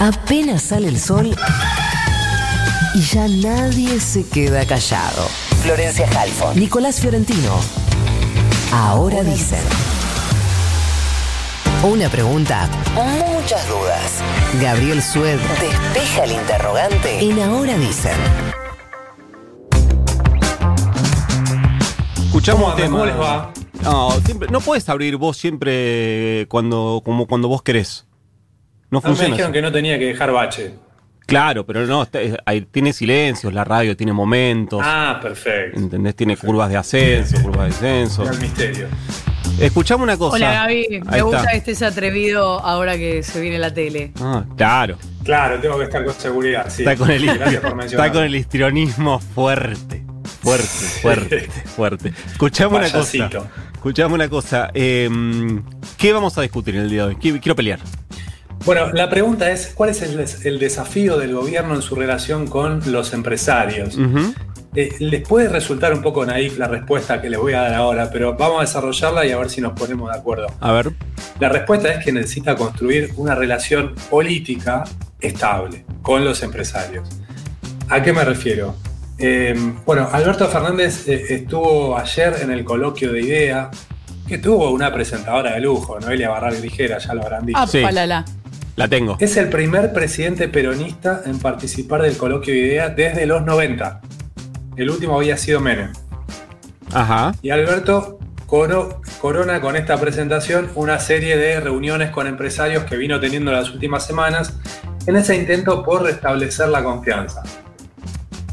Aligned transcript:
Apenas 0.00 0.62
sale 0.62 0.88
el 0.88 0.98
sol 0.98 1.36
y 2.94 3.00
ya 3.02 3.28
nadie 3.28 4.00
se 4.00 4.26
queda 4.26 4.64
callado. 4.64 5.28
Florencia 5.62 6.08
Halfon, 6.18 6.58
Nicolás 6.58 7.00
Fiorentino. 7.00 7.60
Ahora 8.72 9.22
dicen. 9.22 9.60
Una 11.82 12.08
pregunta, 12.08 12.66
muchas 12.94 13.68
dudas. 13.68 14.22
Gabriel 14.62 15.02
Sued 15.02 15.38
despeja 15.60 16.24
el 16.24 16.32
interrogante 16.32 17.20
en 17.20 17.38
Ahora 17.42 17.76
dicen. 17.76 18.16
Escuchamos 22.24 22.74
tema. 22.76 22.88
¿Cómo 22.88 23.04
les 23.04 23.20
va? 23.20 23.52
No, 23.82 24.12
siempre, 24.24 24.48
no 24.48 24.62
puedes 24.62 24.88
abrir 24.88 25.18
vos 25.18 25.36
siempre 25.36 26.46
cuando, 26.48 27.02
como 27.04 27.26
cuando 27.26 27.48
vos 27.48 27.60
querés. 27.60 28.06
No 28.90 28.98
No, 28.98 29.00
me 29.02 29.08
funciona. 29.08 29.30
dijeron 29.34 29.50
así. 29.50 29.52
que 29.52 29.62
no 29.62 29.72
tenía 29.72 29.98
que 29.98 30.06
dejar 30.06 30.32
bache. 30.32 30.74
Claro, 31.26 31.64
pero 31.64 31.86
no, 31.86 32.02
está- 32.02 32.20
es- 32.20 32.36
ahí 32.44 32.62
tiene 32.62 32.92
silencios, 32.92 33.52
la 33.54 33.62
radio 33.62 33.96
tiene 33.96 34.12
momentos. 34.12 34.80
Ah, 34.82 35.20
perfecto. 35.22 35.78
¿Entendés? 35.78 36.16
Tiene 36.16 36.36
curvas 36.36 36.68
de 36.70 36.76
ascenso, 36.76 37.40
curvas 37.42 37.80
de 37.80 37.88
descenso. 37.88 38.28
El 38.28 38.38
misterio. 38.40 38.88
Escuchamos 39.60 40.02
una 40.02 40.16
cosa. 40.16 40.36
Hola 40.36 40.52
Gaby, 40.52 40.74
Ahí 40.90 41.00
me 41.08 41.22
gusta 41.22 41.38
está. 41.40 41.50
que 41.52 41.56
estés 41.58 41.82
atrevido 41.82 42.58
ahora 42.64 42.96
que 42.96 43.22
se 43.22 43.40
viene 43.40 43.58
la 43.60 43.72
tele. 43.72 44.10
Ah, 44.20 44.44
claro. 44.56 44.96
Claro, 45.22 45.60
tengo 45.60 45.78
que 45.78 45.84
estar 45.84 46.04
con 46.04 46.14
seguridad. 46.14 46.66
Sí. 46.68 46.82
Está 46.82 46.96
con 46.96 47.10
el 47.10 47.24
Gracias 47.26 47.60
por 47.62 47.76
mencionar. 47.76 48.06
está 48.06 48.18
con 48.18 48.24
el 48.24 48.34
histrionismo 48.34 49.20
fuerte. 49.20 50.02
Fuerte, 50.42 50.66
fuerte, 51.02 51.48
fuerte. 51.76 52.12
Escuchamos 52.32 52.78
una 52.80 52.90
cosa. 52.90 53.30
Escuchamos 53.74 54.14
una 54.14 54.28
cosa. 54.28 54.70
eh, 54.74 55.08
¿Qué 55.96 56.12
vamos 56.12 56.36
a 56.38 56.42
discutir 56.42 56.74
en 56.76 56.82
el 56.82 56.90
día 56.90 57.02
de 57.06 57.08
hoy? 57.10 57.16
Qui- 57.16 57.40
Quiero 57.40 57.54
pelear. 57.54 57.78
Bueno, 58.64 58.92
la 58.92 59.08
pregunta 59.08 59.50
es, 59.50 59.72
¿cuál 59.74 59.90
es 59.90 60.02
el, 60.02 60.16
des- 60.16 60.44
el 60.44 60.58
desafío 60.58 61.16
del 61.18 61.34
gobierno 61.34 61.74
en 61.74 61.82
su 61.82 61.94
relación 61.94 62.46
con 62.46 62.80
los 62.92 63.12
empresarios? 63.14 63.96
Eh, 64.76 64.94
les 65.00 65.26
puede 65.26 65.48
resultar 65.48 65.92
un 65.94 66.02
poco 66.02 66.24
naif 66.24 66.58
la 66.58 66.68
respuesta 66.68 67.20
que 67.20 67.28
les 67.30 67.40
voy 67.40 67.54
a 67.54 67.62
dar 67.62 67.74
ahora, 67.74 68.10
pero 68.12 68.36
vamos 68.36 68.58
a 68.58 68.60
desarrollarla 68.60 69.26
y 69.26 69.32
a 69.32 69.38
ver 69.38 69.50
si 69.50 69.60
nos 69.60 69.72
ponemos 69.72 70.12
de 70.12 70.18
acuerdo. 70.18 70.46
A 70.60 70.72
ver. 70.72 70.92
La 71.40 71.48
respuesta 71.48 71.92
es 71.92 72.04
que 72.04 72.12
necesita 72.12 72.54
construir 72.54 73.12
una 73.16 73.34
relación 73.34 73.94
política 74.10 74.84
estable 75.20 75.84
con 76.02 76.24
los 76.24 76.42
empresarios. 76.42 77.08
¿A 77.88 78.02
qué 78.02 78.12
me 78.12 78.24
refiero? 78.24 78.76
Eh, 79.18 79.54
bueno, 79.86 80.08
Alberto 80.12 80.46
Fernández 80.48 81.08
eh, 81.08 81.24
estuvo 81.30 81.98
ayer 81.98 82.36
en 82.42 82.50
el 82.52 82.62
coloquio 82.64 83.12
de 83.12 83.20
IDEA, 83.22 83.70
que 84.28 84.38
tuvo 84.38 84.70
una 84.70 84.92
presentadora 84.92 85.54
de 85.54 85.60
lujo, 85.60 85.98
Noelia 85.98 86.28
Barral 86.28 86.56
Grijera, 86.58 86.98
ya 86.98 87.14
lo 87.14 87.22
habrán 87.22 87.44
dicho. 87.46 87.58
Ah, 87.60 87.66
Sí. 87.66 87.82
palala. 87.82 88.24
La 88.76 88.88
tengo. 88.88 89.16
Es 89.20 89.36
el 89.36 89.48
primer 89.48 89.92
presidente 89.92 90.48
peronista 90.48 91.22
en 91.26 91.38
participar 91.38 92.02
del 92.02 92.16
coloquio 92.16 92.54
de 92.54 92.60
IDEA 92.60 92.88
desde 92.90 93.26
los 93.26 93.44
90. 93.44 94.00
El 94.76 94.90
último 94.90 95.16
había 95.18 95.36
sido 95.36 95.60
Menem. 95.60 95.92
Ajá. 96.92 97.34
Y 97.42 97.50
Alberto 97.50 98.18
coro- 98.46 99.00
corona 99.20 99.60
con 99.60 99.76
esta 99.76 99.98
presentación 100.00 100.70
una 100.74 100.98
serie 100.98 101.36
de 101.36 101.60
reuniones 101.60 102.10
con 102.10 102.26
empresarios 102.26 102.84
que 102.84 102.96
vino 102.96 103.20
teniendo 103.20 103.52
las 103.52 103.70
últimas 103.70 104.06
semanas 104.06 104.58
en 105.06 105.16
ese 105.16 105.36
intento 105.36 105.82
por 105.84 106.02
restablecer 106.02 106.68
la 106.68 106.82
confianza. 106.82 107.42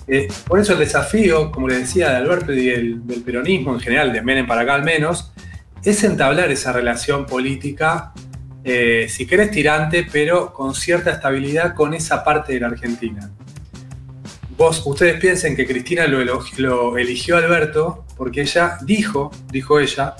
Eh, 0.07 0.27
por 0.47 0.59
eso 0.59 0.73
el 0.73 0.79
desafío, 0.79 1.51
como 1.51 1.67
les 1.67 1.79
decía, 1.79 2.09
de 2.11 2.15
Alberto 2.17 2.53
y 2.53 2.65
del, 2.67 3.05
del 3.07 3.21
peronismo 3.21 3.73
en 3.73 3.79
general, 3.79 4.13
de 4.13 4.21
Menem 4.21 4.47
para 4.47 4.61
acá 4.61 4.75
al 4.75 4.83
menos, 4.83 5.31
es 5.83 6.03
entablar 6.03 6.49
esa 6.51 6.71
relación 6.73 7.25
política, 7.25 8.13
eh, 8.69 9.07
si 9.07 9.25
querés 9.25 9.49
tirante, 9.49 10.05
pero 10.11 10.51
con 10.51 10.75
cierta 10.75 11.11
estabilidad 11.11 11.73
con 11.73 11.93
esa 11.93 12.21
parte 12.21 12.51
de 12.51 12.59
la 12.59 12.67
Argentina. 12.67 13.31
Vos, 14.57 14.83
ustedes 14.85 15.21
piensen 15.21 15.55
que 15.55 15.65
Cristina 15.65 16.05
lo, 16.05 16.97
eligió 16.97 17.37
Alberto 17.37 18.03
porque 18.17 18.41
ella 18.41 18.77
dijo, 18.81 19.31
dijo 19.49 19.79
ella, 19.79 20.15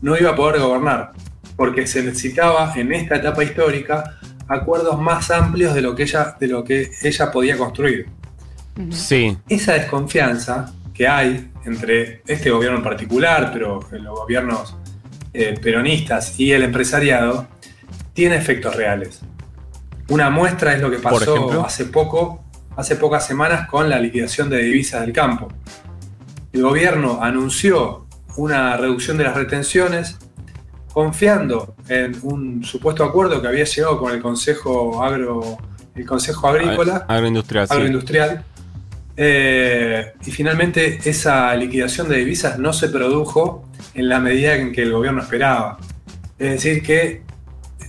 no 0.00 0.16
iba 0.16 0.30
a 0.30 0.34
poder 0.34 0.62
gobernar, 0.62 1.12
porque 1.56 1.86
se 1.86 2.02
necesitaba 2.02 2.72
en 2.74 2.90
esta 2.94 3.16
etapa 3.16 3.44
histórica 3.44 4.18
acuerdos 4.48 4.98
más 4.98 5.30
amplios 5.30 5.74
de 5.74 5.82
lo 5.82 5.94
que 5.94 6.04
ella, 6.04 6.36
de 6.40 6.46
lo 6.46 6.64
que 6.64 6.92
ella 7.02 7.30
podía 7.30 7.58
construir. 7.58 8.06
Sí. 8.90 9.36
Esa 9.46 9.74
desconfianza 9.74 10.72
que 10.94 11.06
hay 11.06 11.50
entre 11.66 12.22
este 12.26 12.50
gobierno 12.50 12.78
en 12.78 12.84
particular, 12.84 13.50
pero 13.52 13.86
los 13.92 14.20
gobiernos 14.20 14.74
eh, 15.34 15.54
peronistas 15.60 16.40
y 16.40 16.50
el 16.52 16.62
empresariado, 16.62 17.46
tiene 18.12 18.36
efectos 18.36 18.74
reales. 18.74 19.20
Una 20.08 20.30
muestra 20.30 20.74
es 20.74 20.80
lo 20.80 20.90
que 20.90 20.98
pasó 20.98 21.64
hace 21.64 21.86
poco, 21.86 22.44
hace 22.76 22.96
pocas 22.96 23.26
semanas 23.26 23.68
con 23.68 23.88
la 23.88 23.98
liquidación 24.00 24.50
de 24.50 24.58
divisas 24.62 25.02
del 25.02 25.12
campo. 25.12 25.48
El 26.52 26.62
gobierno 26.62 27.22
anunció 27.22 28.06
una 28.36 28.76
reducción 28.76 29.16
de 29.18 29.24
las 29.24 29.34
retenciones, 29.36 30.18
confiando 30.92 31.76
en 31.88 32.16
un 32.22 32.64
supuesto 32.64 33.04
acuerdo 33.04 33.40
que 33.40 33.48
había 33.48 33.64
llegado 33.64 33.98
con 33.98 34.12
el 34.12 34.20
Consejo 34.20 35.02
Agro, 35.02 35.58
el 35.94 36.04
Consejo 36.06 36.48
Agrícola 36.48 37.06
Agroindustrial, 37.08 37.68
sí. 37.68 37.74
agroindustrial. 37.74 38.44
Eh, 39.16 40.14
y 40.24 40.30
finalmente 40.30 40.98
esa 41.04 41.54
liquidación 41.54 42.08
de 42.08 42.16
divisas 42.16 42.58
no 42.58 42.72
se 42.72 42.88
produjo 42.88 43.68
en 43.94 44.08
la 44.08 44.18
medida 44.18 44.56
en 44.56 44.72
que 44.72 44.82
el 44.82 44.92
gobierno 44.92 45.22
esperaba. 45.22 45.78
Es 46.38 46.52
decir, 46.52 46.82
que 46.82 47.22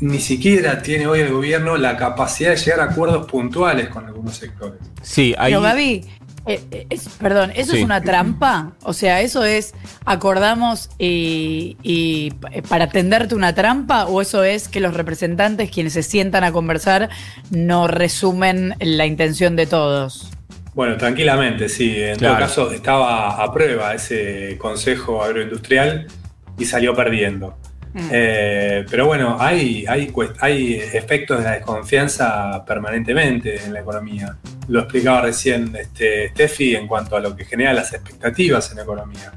ni 0.02 0.20
siquiera 0.20 0.82
tiene 0.82 1.08
hoy 1.08 1.20
el 1.22 1.32
gobierno 1.32 1.78
la 1.78 1.96
capacidad 1.96 2.50
de 2.52 2.58
llegar 2.58 2.80
a 2.82 2.84
acuerdos 2.92 3.26
puntuales 3.30 3.88
con 3.90 4.06
algunos 4.06 4.36
sectores. 4.36 4.80
Sí, 5.02 5.34
ahí. 5.38 5.52
Pero 5.52 5.62
Gaby, 5.62 6.06
eh, 6.48 6.60
eh, 6.72 6.88
es- 6.90 7.08
perdón, 7.20 7.52
¿eso 7.56 7.72
Sí. 7.74 7.78
es 7.80 7.84
una 7.86 8.02
trampa? 8.02 8.74
O 8.84 8.94
sea, 8.94 9.22
¿eso 9.22 9.44
es 9.44 9.74
acordamos 10.06 10.90
y, 10.98 11.78
y, 11.84 12.34
eh, 12.52 12.64
para 12.68 12.90
tenderte 12.90 13.36
una 13.36 13.54
trampa? 13.54 14.06
¿O 14.06 14.22
eso 14.22 14.44
es 14.44 14.68
que 14.68 14.80
los 14.80 14.96
representantes, 14.96 15.70
quienes 15.70 15.94
se 15.94 16.02
sientan 16.04 16.44
a 16.44 16.52
conversar, 16.52 17.10
no 17.52 17.88
resumen 17.88 18.76
la 18.80 19.06
intención 19.06 19.56
de 19.56 19.68
todos? 19.68 20.32
Bueno, 20.74 20.98
tranquilamente, 20.98 21.70
sí. 21.70 21.94
En 22.02 22.16
Claro. 22.18 22.36
todo 22.38 22.48
caso, 22.48 22.72
estaba 22.72 23.44
a 23.44 23.54
prueba 23.54 23.94
ese 23.94 24.58
Consejo 24.58 25.22
Agroindustrial 25.24 26.08
y 26.58 26.66
salió 26.66 26.96
perdiendo. 26.96 27.56
Mm. 27.94 28.08
Eh, 28.12 28.86
pero 28.90 29.06
bueno, 29.06 29.36
hay, 29.40 29.86
hay, 29.88 30.14
hay 30.40 30.74
efectos 30.76 31.40
de 31.40 31.44
la 31.44 31.52
desconfianza 31.52 32.64
permanentemente 32.66 33.64
en 33.66 33.74
la 33.74 33.82
economía. 33.82 34.38
Lo 34.70 34.80
explicaba 34.82 35.22
recién 35.22 35.76
este, 35.76 36.30
Steffi 36.30 36.76
en 36.76 36.88
cuanto 36.88 37.16
a 37.18 37.20
lo 37.20 37.36
que 37.36 37.44
genera 37.46 37.74
las 37.74 37.94
expectativas 37.94 38.70
en 38.72 38.78
la 38.78 38.84
economía. 38.84 39.32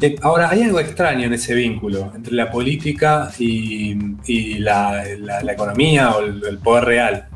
Eh, 0.00 0.16
Ahora, 0.22 0.50
hay 0.50 0.62
algo 0.62 0.78
extraño 0.80 1.24
en 1.26 1.32
ese 1.32 1.54
vínculo 1.54 2.12
entre 2.14 2.34
la 2.34 2.50
política 2.50 3.30
y, 3.38 3.96
y 4.26 4.58
la, 4.58 5.02
la- 5.18 5.42
la 5.42 5.52
economía 5.52 6.10
o 6.10 6.20
el, 6.20 6.42
el 6.46 6.58
poder 6.58 6.84
real. 6.84 7.26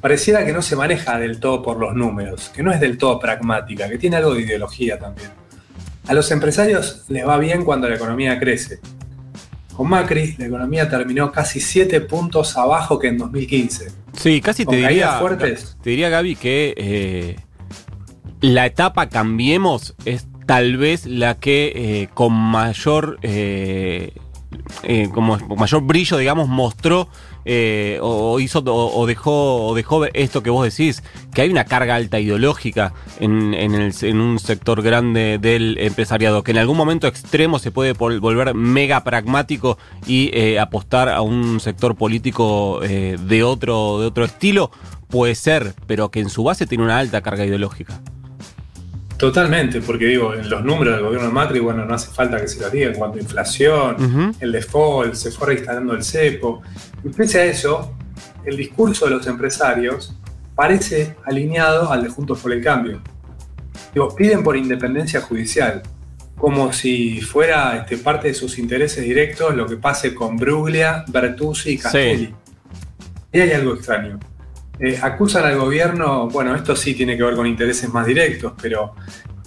Pareciera 0.00 0.44
que 0.46 0.52
no 0.52 0.62
se 0.62 0.76
maneja 0.76 1.18
del 1.18 1.40
todo 1.40 1.60
por 1.60 1.76
los 1.78 1.92
números, 1.94 2.50
que 2.54 2.62
no 2.62 2.70
es 2.72 2.78
del 2.78 2.96
todo 2.96 3.18
pragmática, 3.18 3.88
que 3.88 3.98
tiene 3.98 4.16
algo 4.16 4.32
de 4.32 4.42
ideología 4.42 4.96
también. 4.96 5.30
A 6.06 6.14
los 6.14 6.30
empresarios 6.30 7.04
les 7.08 7.26
va 7.26 7.36
bien 7.36 7.64
cuando 7.64 7.88
la 7.88 7.96
economía 7.96 8.38
crece. 8.38 8.78
Con 9.78 9.90
Macri, 9.90 10.34
la 10.38 10.46
economía 10.46 10.88
terminó 10.88 11.30
casi 11.30 11.60
7 11.60 12.00
puntos 12.00 12.56
abajo 12.56 12.98
que 12.98 13.06
en 13.06 13.16
2015. 13.16 13.92
Sí, 14.12 14.40
casi 14.40 14.66
te 14.66 14.74
diría. 14.74 15.20
fuertes. 15.20 15.76
Te 15.80 15.90
diría, 15.90 16.08
Gaby, 16.08 16.34
que 16.34 16.74
eh, 16.76 17.36
la 18.40 18.66
etapa 18.66 19.08
Cambiemos 19.08 19.94
es 20.04 20.26
tal 20.46 20.78
vez 20.78 21.06
la 21.06 21.36
que 21.38 21.72
eh, 21.76 22.08
con 22.12 22.32
mayor. 22.32 23.20
eh, 23.22 24.14
como 25.14 25.38
mayor 25.56 25.82
brillo, 25.84 26.16
digamos, 26.16 26.48
mostró 26.48 27.08
eh, 27.50 27.98
o, 28.02 28.38
hizo 28.40 28.62
o, 28.66 29.06
dejó 29.06 29.66
o 29.68 29.74
dejó 29.74 30.04
esto 30.12 30.42
que 30.42 30.50
vos 30.50 30.64
decís, 30.64 31.02
que 31.32 31.40
hay 31.40 31.48
una 31.48 31.64
carga 31.64 31.94
alta 31.94 32.20
ideológica 32.20 32.92
en, 33.20 33.54
en 33.54 34.20
un 34.20 34.38
sector 34.38 34.82
grande 34.82 35.38
del 35.40 35.78
empresariado, 35.78 36.42
que 36.42 36.50
en 36.50 36.58
algún 36.58 36.76
momento 36.76 37.06
extremo 37.06 37.58
se 37.58 37.70
puede 37.70 37.94
volver 37.94 38.54
mega 38.54 39.02
pragmático 39.02 39.78
y 40.06 40.30
eh, 40.34 40.60
apostar 40.60 41.08
a 41.08 41.22
un 41.22 41.58
sector 41.60 41.96
político 41.96 42.82
eh, 42.82 43.16
de 43.18 43.42
otro 43.42 44.00
de 44.00 44.06
otro 44.06 44.26
estilo, 44.26 44.70
puede 45.08 45.34
ser, 45.34 45.74
pero 45.86 46.10
que 46.10 46.20
en 46.20 46.28
su 46.28 46.44
base 46.44 46.66
tiene 46.66 46.84
una 46.84 46.98
alta 46.98 47.22
carga 47.22 47.46
ideológica. 47.46 48.02
Totalmente, 49.18 49.80
porque 49.80 50.06
digo, 50.06 50.32
en 50.32 50.48
los 50.48 50.64
números 50.64 50.94
del 50.94 51.04
gobierno 51.04 51.26
de 51.26 51.34
Macri, 51.34 51.58
bueno, 51.58 51.84
no 51.84 51.92
hace 51.92 52.08
falta 52.12 52.40
que 52.40 52.46
se 52.46 52.60
los 52.60 52.70
diga 52.70 52.86
en 52.86 52.94
cuanto 52.94 53.18
a 53.18 53.20
inflación, 53.20 54.32
el 54.38 54.52
default, 54.52 55.14
se 55.14 55.32
fue 55.32 55.48
reinstalando 55.48 55.92
el 55.92 56.04
cepo. 56.04 56.62
Y 57.04 57.08
pese 57.08 57.40
a 57.40 57.44
eso, 57.44 57.96
el 58.44 58.56
discurso 58.56 59.06
de 59.06 59.10
los 59.10 59.26
empresarios 59.26 60.16
parece 60.54 61.16
alineado 61.24 61.90
al 61.90 62.04
de 62.04 62.10
Juntos 62.10 62.38
por 62.38 62.52
el 62.52 62.62
Cambio. 62.62 63.02
Digo, 63.92 64.14
piden 64.14 64.44
por 64.44 64.56
independencia 64.56 65.20
judicial, 65.20 65.82
como 66.36 66.72
si 66.72 67.20
fuera 67.20 67.76
este, 67.76 67.98
parte 67.98 68.28
de 68.28 68.34
sus 68.34 68.56
intereses 68.60 69.02
directos 69.02 69.52
lo 69.52 69.66
que 69.66 69.76
pase 69.76 70.14
con 70.14 70.36
Bruglia, 70.36 71.04
Bertuzzi 71.08 71.70
y 71.70 71.78
Castelli. 71.78 72.34
Y 73.32 73.40
hay 73.40 73.50
algo 73.50 73.74
extraño. 73.74 74.20
Eh, 74.80 74.98
acusan 75.02 75.44
al 75.44 75.58
gobierno, 75.58 76.28
bueno, 76.28 76.54
esto 76.54 76.76
sí 76.76 76.94
tiene 76.94 77.16
que 77.16 77.24
ver 77.24 77.34
con 77.34 77.46
intereses 77.46 77.92
más 77.92 78.06
directos, 78.06 78.52
pero 78.60 78.94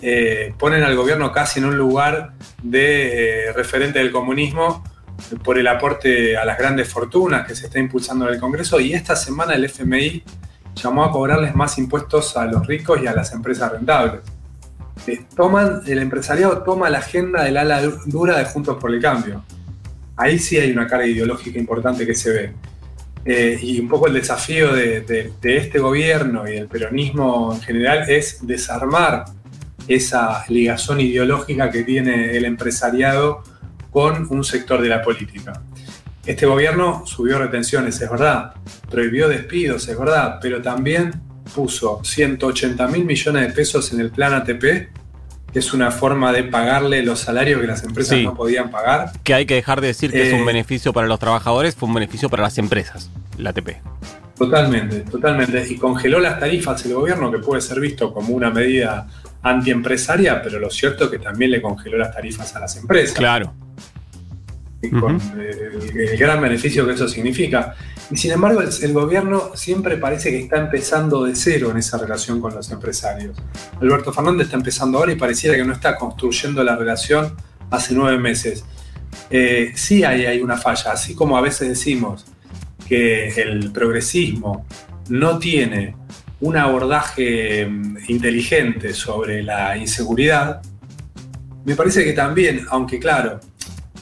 eh, 0.02 0.54
ponen 0.58 0.84
al 0.84 0.96
gobierno 0.96 1.32
casi 1.32 1.60
en 1.60 1.66
un 1.66 1.78
lugar 1.78 2.34
de 2.62 3.48
eh, 3.48 3.54
referente 3.54 4.00
del 4.00 4.12
comunismo 4.12 4.84
por 5.44 5.58
el 5.58 5.68
aporte 5.68 6.36
a 6.36 6.44
las 6.44 6.58
grandes 6.58 6.90
fortunas 6.90 7.48
que 7.48 7.56
se 7.56 7.68
está 7.68 7.80
impulsando 7.80 8.28
en 8.28 8.34
el 8.34 8.40
Congreso 8.40 8.80
y 8.80 8.94
esta 8.94 9.16
semana 9.16 9.54
el 9.54 9.64
FMI 9.66 10.24
llamó 10.76 11.06
a 11.06 11.12
cobrarles 11.12 11.56
más 11.56 11.78
impuestos 11.78 12.36
a 12.36 12.46
los 12.46 12.66
ricos 12.68 13.00
y 13.02 13.08
a 13.08 13.14
las 13.14 13.32
empresas 13.32 13.72
rentables. 13.72 14.22
toman, 15.36 15.82
el 15.88 16.00
empresariado 16.00 16.62
toma 16.64 16.90
la 16.90 16.98
agenda 16.98 17.44
del 17.44 17.56
ala 17.56 17.82
dura 18.06 18.38
de 18.38 18.46
Juntos 18.46 18.78
por 18.82 18.94
el 18.94 19.00
Cambio. 19.00 19.44
Ahí 20.18 20.40
sí 20.40 20.58
hay 20.58 20.72
una 20.72 20.88
carga 20.88 21.06
ideológica 21.06 21.58
importante 21.58 22.06
que 22.06 22.16
se 22.16 22.32
ve. 22.32 22.54
Eh, 23.24 23.60
y 23.62 23.80
un 23.80 23.88
poco 23.88 24.08
el 24.08 24.14
desafío 24.14 24.74
de, 24.74 25.32
este 25.44 25.80
gobierno 25.80 26.48
y 26.48 26.54
del 26.54 26.68
peronismo 26.68 27.54
en 27.54 27.62
general 27.62 28.10
es 28.10 28.46
desarmar 28.46 29.26
esa 29.88 30.44
ligazón 30.48 31.02
ideológica 31.02 31.70
que 31.70 31.84
tiene 31.84 32.36
el 32.36 32.46
empresariado 32.46 33.44
con 33.92 34.28
un 34.30 34.44
sector 34.44 34.82
de 34.82 34.90
la 34.90 35.02
política. 35.02 35.62
Este 36.26 36.46
gobierno 36.46 37.04
subió 37.06 37.38
retenciones, 37.40 38.00
es 38.02 38.10
verdad, 38.10 38.54
prohibió 38.90 39.28
despidos, 39.28 39.88
es 39.88 39.98
verdad, 39.98 40.40
pero 40.42 40.62
también 40.62 41.12
puso 41.54 42.02
180 42.04 42.88
mil 42.88 43.06
millones 43.06 43.48
de 43.48 43.54
pesos 43.54 43.92
en 43.94 44.00
el 44.00 44.12
plan 44.12 44.34
ATP 44.34 45.01
que 45.52 45.60
es 45.60 45.74
una 45.74 45.92
forma 45.92 46.32
de 46.32 46.44
pagarle 46.44 47.04
los 47.04 47.20
salarios 47.20 47.62
que 47.62 47.68
las 47.68 47.84
empresas 47.84 48.20
no 48.20 48.34
podían 48.36 48.72
pagar. 48.72 49.12
Que 49.24 49.34
hay 49.34 49.46
que 49.46 49.56
dejar 49.56 49.82
de 49.82 49.88
decir 49.88 50.12
que 50.12 50.28
es 50.28 50.34
un 50.34 50.42
Eh, 50.42 50.46
beneficio 50.46 50.94
para 50.94 51.08
los 51.08 51.20
trabajadores, 51.20 51.76
fue 51.76 51.90
un 51.90 51.96
beneficio 51.96 52.30
para 52.30 52.44
las 52.44 52.58
empresas, 52.58 53.10
la 53.38 53.50
ATP. 53.50 53.82
Totalmente, 54.38 55.02
totalmente. 55.02 55.66
Y 55.70 55.76
congeló 55.78 56.20
las 56.20 56.40
tarifas 56.40 56.84
el 56.86 56.94
gobierno, 56.94 57.32
que 57.32 57.40
puede 57.40 57.62
ser 57.62 57.80
visto 57.80 58.14
como 58.14 58.34
una 58.34 58.50
medida 58.50 59.08
antiempresaria, 59.44 60.42
pero 60.42 60.60
lo 60.60 60.70
cierto 60.70 61.06
es 61.06 61.12
que 61.12 61.20
también 61.20 61.52
le 61.52 61.62
congeló 61.62 61.98
las 61.98 62.14
tarifas 62.14 62.56
a 62.56 62.60
las 62.60 62.76
empresas. 62.78 63.16
Claro. 63.16 63.54
Con 64.90 65.22
el, 65.40 66.18
gran 66.18 66.42
beneficio 66.42 66.86
que 66.88 66.94
eso 66.94 67.08
significa. 67.08 67.76
Y 68.10 68.18
sin 68.18 68.32
embargo, 68.32 68.62
el, 68.62 68.70
el 68.82 68.94
gobierno 68.94 69.52
siempre 69.56 69.98
parece 69.98 70.32
que 70.32 70.40
está 70.40 70.58
empezando 70.58 71.24
de 71.24 71.36
cero 71.36 71.70
en 71.70 71.78
esa 71.78 71.98
relación 71.98 72.42
con 72.42 72.56
los 72.56 72.72
empresarios. 72.72 73.38
Alberto 73.80 74.12
Fernández 74.12 74.46
está 74.46 74.58
empezando 74.58 74.98
ahora 74.98 75.12
y 75.12 75.16
pareciera 75.16 75.56
que 75.56 75.64
no 75.64 75.74
está 75.74 75.96
construyendo 75.96 76.64
la 76.64 76.76
relación 76.76 77.36
hace 77.70 77.94
nueve 77.94 78.18
meses. 78.18 78.66
Eh, 79.30 79.72
sí 79.76 80.04
hay, 80.04 80.26
hay 80.26 80.42
una 80.42 80.58
falla, 80.58 80.92
así 80.92 81.14
como 81.14 81.38
a 81.38 81.42
veces 81.42 81.70
decimos 81.70 82.26
que 82.88 83.30
el 83.30 83.72
progresismo 83.72 84.66
no 85.10 85.38
tiene 85.38 85.96
un 86.42 86.58
abordaje 86.58 87.66
mm, 87.66 87.98
inteligente 88.08 88.94
sobre 88.94 89.44
la 89.44 89.78
inseguridad, 89.78 90.62
me 91.64 91.76
parece 91.76 92.04
que 92.04 92.14
también, 92.14 92.66
aunque 92.70 93.00
claro, 93.00 93.40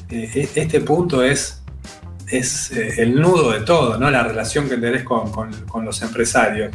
eh, 0.09 0.31
e- 0.33 0.49
este 0.61 0.81
punto 0.81 1.23
es, 1.23 1.61
es 2.27 2.71
eh, 2.71 2.95
el 3.03 3.19
nudo 3.19 3.51
de 3.51 3.61
todo, 3.61 3.97
¿no? 3.97 4.09
La 4.09 4.23
relación 4.23 4.67
que 4.69 4.77
tenés 4.77 5.03
con, 5.03 5.31
con- 5.31 5.51
con 5.67 5.85
los 5.85 6.01
empresarios. 6.01 6.71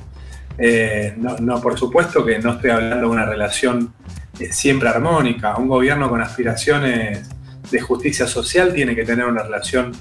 Eh, 0.59 1.15
no, 1.17 1.37
no, 1.39 1.61
por 1.61 1.79
supuesto 1.79 2.25
que 2.25 2.39
no 2.39 2.53
estoy 2.53 2.71
hablando 2.71 2.97
de 3.07 3.07
una 3.07 3.25
relación 3.27 3.93
eh, 4.39 4.53
siempre 4.53 4.89
armónica. 4.89 5.57
Un 5.57 5.69
gobierno 5.69 6.09
con 6.09 6.21
aspiraciones 6.23 7.29
de 7.71 7.81
justicia 7.81 8.27
social 8.27 8.73
tiene 8.73 8.95
que 8.95 9.05
tener 9.05 9.25
una 9.27 9.43
relación 9.43 9.93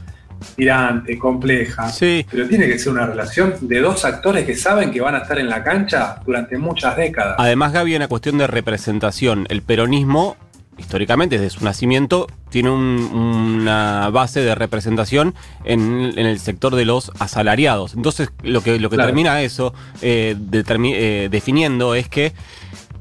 tirante, 0.56 1.18
compleja, 1.18 1.88
Sí. 1.90 2.26
pero 2.30 2.48
tiene 2.48 2.68
que 2.68 2.78
ser 2.78 2.92
una 2.92 3.06
relación 3.06 3.54
de 3.62 3.80
dos 3.80 4.04
actores 4.04 4.46
que 4.46 4.56
saben 4.56 4.92
que 4.92 5.00
van 5.02 5.16
a 5.16 5.20
estar 5.20 5.40
en 5.40 5.48
la 5.50 5.64
cancha 5.64 6.18
durante 6.26 6.58
muchas 6.58 6.98
décadas. 6.98 7.36
Además, 7.40 7.72
Gaby, 7.72 7.92
hay 7.92 7.96
una 7.96 8.08
cuestión 8.10 8.38
de 8.38 8.48
representación. 8.48 9.46
El 9.50 9.62
peronismo, 9.62 10.36
históricamente, 10.78 11.38
desde 11.40 11.58
su 11.58 11.64
nacimiento, 11.64 12.28
tiene 12.50 12.70
un- 12.70 13.10
una 13.14 14.10
base 14.12 14.42
de 14.42 14.56
representación 14.56 15.34
en, 15.66 16.14
en 16.18 16.26
el 16.26 16.40
sector 16.40 16.76
de 16.76 16.86
los 16.86 17.12
asalariados. 17.20 17.94
Entonces, 17.96 18.30
lo 18.44 18.62
que, 18.62 18.80
lo 18.80 18.90
que 18.90 18.96
Claro. 18.96 19.08
termina 19.10 19.42
eso 19.42 19.74
eh, 20.02 20.36
eh, 20.52 21.28
definiendo 21.32 21.96
es 21.96 22.08
que 22.10 22.34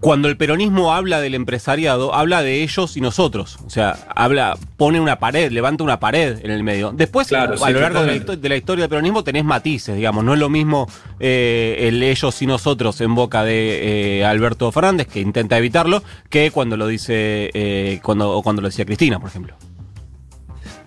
cuando 0.02 0.28
el 0.28 0.37
peronismo 0.37 0.93
habla 0.93 1.20
del 1.20 1.37
empresariado, 1.37 2.12
habla 2.12 2.43
de 2.43 2.64
ellos 2.64 2.96
y 2.96 3.00
nosotros. 3.00 3.60
O 3.64 3.70
sea, 3.70 3.96
habla, 4.16 4.58
pone 4.76 4.99
una 4.99 5.20
pared, 5.20 5.52
levanta 5.52 5.84
una 5.84 6.00
pared 6.00 6.40
en 6.43 6.50
el 6.50 6.64
medio. 6.64 6.90
Después, 6.90 7.28
Claro, 7.28 7.54
a 7.54 7.56
sí, 7.56 7.72
lo 7.72 7.81
largo 7.81 8.02
la, 8.02 8.12
de 8.12 8.49
la 8.49 8.56
historia 8.56 8.82
del 8.82 8.88
peronismo 8.88 9.22
tenés 9.22 9.44
matices, 9.44 9.94
digamos. 9.94 10.25
No 10.25 10.34
es 10.34 10.40
lo 10.40 10.49
mismo 10.49 10.90
eh, 11.20 11.76
el 11.82 12.02
ellos 12.02 12.43
y 12.43 12.46
nosotros 12.46 13.00
en 13.00 13.14
boca 13.14 13.44
de 13.44 14.19
eh, 14.19 14.25
Alberto 14.25 14.72
Fernández, 14.72 15.06
que 15.06 15.20
intenta 15.20 15.56
evitarlo, 15.56 16.02
que 16.28 16.50
cuando 16.50 16.76
lo 16.76 16.88
dice, 16.88 17.50
eh, 17.55 18.00
cuando, 18.02 18.32
o 18.32 18.43
cuando 18.43 18.60
lo 18.60 18.66
decía 18.66 18.84
Cristina, 18.84 19.20
por 19.20 19.28
ejemplo. 19.28 19.55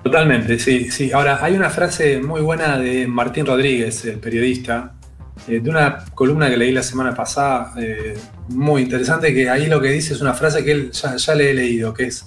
Totalmente, 0.04 0.60
sí, 0.60 0.92
sí. 0.92 1.14
Ahora, 1.14 1.40
hay 1.42 1.56
una 1.56 1.70
frase 1.70 2.22
muy 2.22 2.42
buena 2.42 2.78
de 2.78 3.08
Martín 3.08 3.46
Rodríguez, 3.46 4.04
el 4.04 4.20
periodista, 4.20 4.95
eh, 5.48 5.60
de 5.60 5.70
una 5.70 6.06
columna 6.14 6.50
que 6.50 6.58
leí 6.58 6.72
la 6.72 6.84
semana 6.84 7.14
pasada, 7.14 7.74
eh, 7.78 8.18
muy 8.50 8.82
interesante, 8.84 9.34
que 9.34 9.50
ahí 9.50 9.68
lo 9.68 9.82
que 9.82 9.90
dice 9.90 10.14
es 10.14 10.22
una 10.22 10.34
frase 10.34 10.64
que 10.64 10.72
él 10.72 10.92
ya, 10.92 11.16
ya 11.16 11.36
le 11.36 11.52
he 11.52 11.54
leído, 11.54 11.94
que 11.94 12.06
es, 12.06 12.26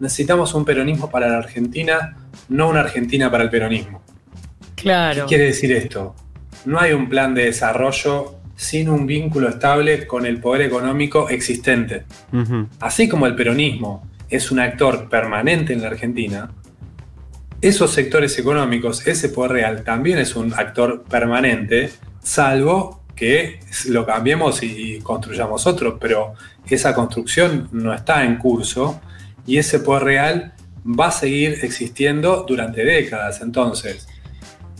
necesitamos 0.00 0.54
un 0.54 0.64
peronismo 0.64 1.10
para 1.10 1.28
la 1.28 1.38
Argentina, 1.38 2.16
no 2.48 2.68
una 2.68 2.80
Argentina 2.80 3.30
para 3.30 3.44
el 3.44 3.50
peronismo. 3.50 4.02
¿Qué 4.74 4.82
Claro. 4.82 5.26
quiere 5.26 5.44
decir 5.44 5.72
esto? 5.72 6.14
No 6.64 6.78
hay 6.80 6.92
un 6.92 7.08
plan 7.08 7.34
de 7.34 7.44
desarrollo 7.44 8.36
sin 8.56 8.88
un 8.88 9.06
vínculo 9.06 9.48
estable 9.48 10.06
con 10.06 10.26
el 10.26 10.40
poder 10.40 10.62
económico 10.62 11.28
existente. 11.28 12.04
Así 12.80 13.08
como 13.08 13.26
el 13.26 13.34
peronismo 13.36 14.08
es 14.28 14.50
un 14.50 14.60
actor 14.60 15.08
permanente 15.08 15.72
en 15.72 15.82
la 15.82 15.88
Argentina, 15.88 16.50
esos 17.60 17.92
sectores 17.92 18.38
económicos, 18.38 19.06
ese 19.06 19.28
poder 19.28 19.52
real, 19.52 19.84
también 19.84 20.18
es 20.18 20.36
un 20.36 20.52
actor 20.54 21.04
permanente, 21.04 21.90
salvo 22.26 23.02
que 23.14 23.60
lo 23.86 24.04
cambiemos 24.04 24.62
y 24.62 24.98
construyamos 24.98 25.66
otro, 25.66 25.98
pero 25.98 26.34
esa 26.68 26.92
construcción 26.92 27.68
no 27.70 27.94
está 27.94 28.24
en 28.24 28.36
curso 28.36 29.00
y 29.46 29.58
ese 29.58 29.78
poder 29.78 30.02
real 30.02 30.54
va 30.84 31.06
a 31.06 31.12
seguir 31.12 31.58
existiendo 31.62 32.44
durante 32.46 32.84
décadas. 32.84 33.40
Entonces, 33.40 34.08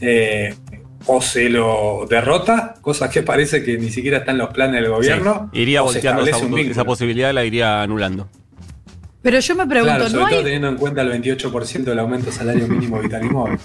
eh, 0.01 0.55
o 1.07 1.23
se 1.23 1.49
lo 1.49 2.07
derrota, 2.11 2.75
cosa 2.81 3.09
que 3.09 3.23
parece 3.23 3.63
que 3.63 3.79
ni 3.79 3.91
siquiera 3.91 4.19
está 4.19 4.33
en 4.33 4.39
los 4.39 4.51
planes 4.51 4.83
del 4.83 4.91
gobierno, 4.91 5.49
Sí, 5.53 5.61
iría 5.61 5.85
o 5.85 5.89
se 5.89 5.95
volteando 5.95 6.23
esa, 6.23 6.31
establece 6.37 6.65
un 6.65 6.71
esa 6.73 6.85
posibilidad, 6.85 7.33
la 7.33 7.45
iría 7.45 7.81
anulando. 7.81 8.29
Pero 9.27 9.41
yo 9.41 9.57
me 9.57 9.67
pregunto, 9.67 9.97
Claro, 9.97 10.09
sobre 10.09 10.23
¿no 10.23 10.29
todo 10.29 10.39
hay 10.39 10.45
teniendo 10.45 10.69
en 10.69 10.77
cuenta 10.77 11.03
el 11.03 11.11
28% 11.11 11.83
del 11.83 11.99
aumento 11.99 12.31
salario 12.31 12.69
mínimo 12.69 13.01
vital 13.01 13.27
y 13.27 13.29
móvil. 13.29 13.59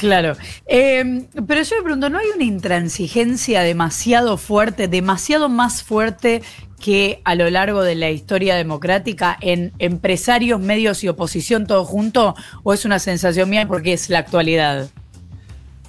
Claro. 0.00 0.36
Eh, 0.66 1.28
pero 1.46 1.62
yo 1.62 1.76
me 1.76 1.82
pregunto, 1.84 2.10
¿no 2.10 2.18
hay 2.18 2.26
una 2.34 2.42
intransigencia 2.42 3.60
demasiado 3.60 4.36
fuerte, 4.36 4.88
demasiado 4.88 5.48
más 5.48 5.84
fuerte 5.84 6.42
que 6.80 7.22
a 7.24 7.36
lo 7.36 7.48
largo 7.48 7.84
de 7.84 7.94
la 7.94 8.10
historia 8.10 8.56
democrática 8.56 9.38
en 9.40 9.72
empresarios, 9.78 10.58
medios 10.58 11.04
y 11.04 11.08
oposición 11.08 11.68
todo 11.68 11.84
junto? 11.84 12.34
¿O 12.64 12.74
es 12.74 12.84
una 12.84 12.98
sensación 12.98 13.48
mía 13.48 13.68
porque 13.68 13.92
es 13.92 14.10
la 14.10 14.18
actualidad? 14.18 14.88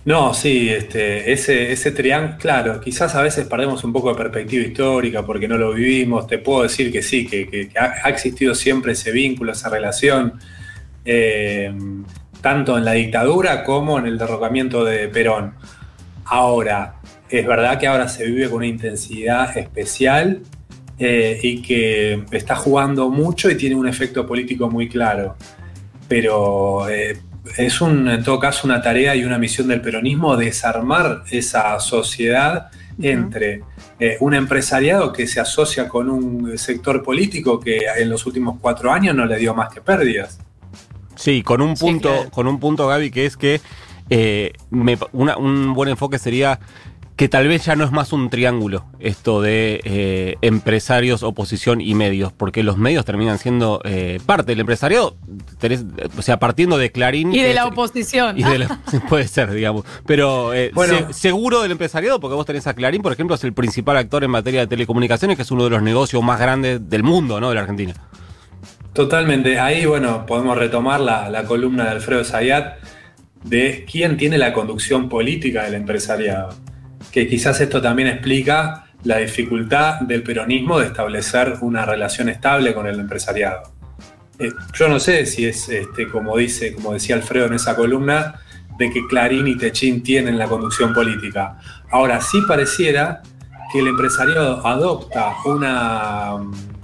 No, 0.06 0.36
sí, 0.36 0.70
este, 0.70 1.32
ese, 1.32 1.72
ese 1.72 1.92
triángulo, 1.92 2.38
claro, 2.38 2.80
quizás 2.80 3.16
a 3.16 3.24
veces 3.24 3.48
perdemos 3.48 3.84
un 3.84 3.92
poco 3.92 4.10
de 4.10 4.16
perspectiva 4.16 4.64
histórica 4.64 5.26
porque 5.26 5.48
no 5.48 5.58
lo 5.58 5.74
vivimos. 5.74 6.28
Te 6.28 6.38
puedo 6.38 6.62
decir 6.62 6.92
que 6.92 7.02
sí, 7.02 7.26
que, 7.26 7.72
ha 7.76 8.08
existido 8.10 8.54
siempre 8.54 8.92
ese 8.92 9.12
vínculo, 9.12 9.52
esa 9.52 9.68
relación, 9.68 10.40
eh, 11.04 11.74
tanto 12.40 12.78
en 12.78 12.86
la 12.86 12.92
dictadura 12.92 13.64
como 13.64 13.98
en 13.98 14.06
el 14.06 14.20
derrocamiento 14.20 14.86
de 14.86 15.08
Perón. 15.08 15.56
Ahora, 16.26 16.98
es 17.28 17.46
verdad 17.48 17.80
que 17.80 17.88
ahora 17.88 18.08
se 18.08 18.26
vive 18.28 18.46
con 18.46 18.58
una 18.58 18.68
intensidad 18.68 19.58
especial 19.58 20.44
eh, 21.00 21.40
y 21.42 21.64
que 21.64 22.24
está 22.30 22.56
jugando 22.56 23.10
mucho 23.10 23.50
y 23.50 23.56
tiene 23.56 23.76
un 23.76 23.88
efecto 23.88 24.28
político 24.28 24.70
muy 24.70 24.88
claro. 24.88 25.36
Pero 26.08 26.88
eh, 26.90 27.18
es 27.58 27.82
un, 27.82 28.08
en 28.10 28.24
todo 28.24 28.40
caso 28.40 28.68
una 28.68 28.82
tarea 28.82 29.16
y 29.16 29.24
una 29.24 29.38
misión 29.38 29.68
del 29.68 29.82
peronismo 29.82 30.36
desarmar 30.38 31.24
esa 31.32 31.80
sociedad 31.80 32.70
entre 33.02 33.62
eh, 34.00 34.18
un 34.22 34.34
empresariado 34.34 35.12
que 35.12 35.28
se 35.28 35.40
asocia 35.40 35.88
con 35.90 36.10
un 36.10 36.58
sector 36.58 37.04
político 37.04 37.60
que 37.60 37.82
en 37.98 38.10
los 38.10 38.26
últimos 38.26 38.58
cuatro 38.62 38.92
años 38.92 39.16
no 39.16 39.26
le 39.26 39.38
dio 39.38 39.54
más 39.54 39.74
que 39.74 39.82
pérdidas. 39.82 40.40
Sí, 41.16 41.44
con 41.44 41.62
un 41.62 41.76
Sí, 41.78 41.86
punto, 41.86 42.10
claro. 42.14 42.30
con 42.32 42.48
un 42.48 42.60
punto, 42.60 42.88
Gaby, 42.88 43.12
que 43.12 43.26
es 43.26 43.38
que 43.38 43.62
eh, 44.10 44.54
me- 44.70 44.98
una- 45.14 45.36
un 45.38 45.74
buen 45.74 45.90
enfoque 45.90 46.20
sería 46.20 46.60
que 47.16 47.30
tal 47.30 47.48
vez 47.48 47.64
ya 47.64 47.78
no 47.78 47.86
es 47.86 47.92
más 47.94 48.12
un 48.12 48.30
triángulo 48.30 48.86
esto 49.00 49.42
de 49.42 49.80
eh, 49.86 50.36
empresarios, 50.42 51.24
oposición 51.24 51.80
y 51.80 51.96
medios, 51.96 52.34
porque 52.34 52.62
los 52.62 52.78
medios 52.78 53.06
terminan 53.06 53.38
siendo 53.38 53.80
eh, 53.86 54.20
parte 54.26 54.52
del 54.52 54.60
empresariado, 54.60 55.16
tenés, 55.58 55.86
o 56.18 56.22
sea, 56.22 56.40
partiendo 56.40 56.78
de 56.78 56.92
Clarín. 56.92 57.34
Y 57.34 57.42
de 57.42 57.54
la 57.54 57.68
oposición. 57.68 58.38
y 58.38 58.44
de 58.44 58.60
la- 58.60 58.82
puede 59.10 59.28
ser, 59.30 59.52
digamos. 59.54 59.86
Pero 60.06 60.54
eh, 60.54 60.72
Bueno. 60.74 61.08
se- 61.08 61.14
seguro 61.14 61.62
del 61.62 61.72
empresariado, 61.72 62.20
porque 62.20 62.36
vos 62.36 62.46
tenés 62.46 62.68
a 62.68 62.74
Clarín, 62.74 63.02
por 63.02 63.14
ejemplo, 63.14 63.36
es 63.36 63.44
el 63.46 63.54
principal 63.54 63.96
actor 63.96 64.26
en 64.26 64.32
materia 64.32 64.60
de 64.60 64.68
telecomunicaciones, 64.68 65.38
que 65.38 65.44
es 65.44 65.52
uno 65.52 65.64
de 65.64 65.70
los 65.70 65.82
negocios 65.82 66.22
más 66.22 66.38
grandes 66.40 66.90
del 66.90 67.04
mundo, 67.04 67.40
¿no? 67.40 67.48
De 67.50 67.56
la 67.56 67.62
Argentina. 67.62 67.94
Totalmente. 68.94 69.60
Ahí, 69.60 69.86
bueno, 69.86 70.26
podemos 70.26 70.58
retomar 70.58 71.00
la, 71.02 71.30
la 71.30 71.44
columna 71.46 71.86
de 71.86 71.90
Alfredo 71.92 72.24
Zayat 72.24 72.76
de 73.44 73.86
quién 73.90 74.18
tiene 74.18 74.38
la 74.38 74.54
conducción 74.54 75.10
política 75.10 75.64
del 75.64 75.76
empresariado. 75.76 76.50
Que 77.16 77.30
quizás 77.30 77.62
esto 77.62 77.82
también 77.82 78.10
explica 78.10 78.88
la 79.06 79.20
dificultad 79.20 80.02
del 80.02 80.22
peronismo 80.22 80.80
de 80.80 80.88
establecer 80.88 81.56
una 81.62 81.86
relación 81.86 82.28
estable 82.28 82.74
con 82.74 82.88
el 82.88 83.00
empresariado. 83.00 83.72
Eh, 84.38 84.52
yo 84.74 84.90
no 84.90 85.00
sé 85.00 85.26
si 85.26 85.46
es 85.46 85.70
este, 85.70 86.10
como 86.10 86.36
dice, 86.36 86.74
como 86.74 86.92
decía 86.92 87.16
Alfredo 87.16 87.46
en 87.46 87.54
esa 87.54 87.74
columna, 87.74 88.42
de 88.78 88.92
que 88.92 89.08
Clarín 89.08 89.48
y 89.48 89.58
Techín 89.58 90.04
tienen 90.04 90.38
la 90.38 90.48
conducción 90.48 90.94
política. 90.94 91.58
Ahora 91.90 92.20
sí 92.20 92.42
pareciera 92.46 93.22
que 93.72 93.80
el 93.80 93.88
empresariado 93.88 94.68
adopta 94.68 95.36
una, 95.46 96.34